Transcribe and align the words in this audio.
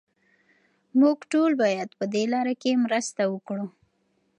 موږ 0.99 1.17
ټول 1.31 1.51
باید 1.63 1.89
پهدې 1.99 2.23
لاره 2.33 2.53
کې 2.61 2.81
مرسته 2.85 3.21
وکړو. 3.33 3.65